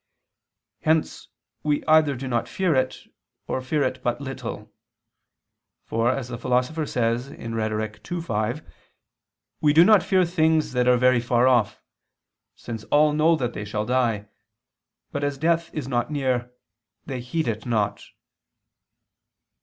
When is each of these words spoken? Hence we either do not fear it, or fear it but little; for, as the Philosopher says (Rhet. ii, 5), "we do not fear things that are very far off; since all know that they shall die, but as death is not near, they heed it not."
Hence 0.81 1.27
we 1.61 1.85
either 1.85 2.15
do 2.15 2.27
not 2.27 2.47
fear 2.47 2.73
it, 2.73 3.03
or 3.45 3.61
fear 3.61 3.83
it 3.83 4.01
but 4.01 4.19
little; 4.19 4.73
for, 5.85 6.09
as 6.09 6.27
the 6.29 6.39
Philosopher 6.39 6.87
says 6.87 7.29
(Rhet. 7.29 8.11
ii, 8.11 8.19
5), 8.19 8.65
"we 9.61 9.73
do 9.73 9.85
not 9.85 10.01
fear 10.01 10.25
things 10.25 10.71
that 10.73 10.87
are 10.87 10.97
very 10.97 11.19
far 11.19 11.47
off; 11.47 11.83
since 12.55 12.83
all 12.85 13.13
know 13.13 13.35
that 13.35 13.53
they 13.53 13.63
shall 13.63 13.85
die, 13.85 14.27
but 15.11 15.23
as 15.23 15.37
death 15.37 15.71
is 15.71 15.87
not 15.87 16.09
near, 16.09 16.51
they 17.05 17.19
heed 17.21 17.47
it 17.47 17.67
not." 17.67 18.03